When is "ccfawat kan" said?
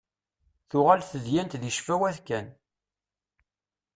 1.75-2.47